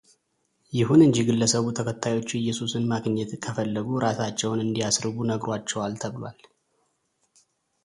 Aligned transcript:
ይሁን 0.77 1.01
እንጂ 1.07 1.17
ግለሰቡ 1.27 1.65
ተከታዮቹ 1.79 2.29
እየሱሰን 2.39 2.87
ማግኘት 2.93 3.33
ከፈለጉ 3.43 3.87
እራሳቸውን 3.99 4.65
እንዲያስርቡ 4.67 5.15
ነግሯቸዋል 5.33 5.95
ተብሏል። 6.03 6.39